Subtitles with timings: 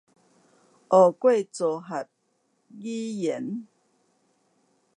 [0.03, 0.09] 學過組
[1.79, 2.07] 合
[2.79, 3.67] 語言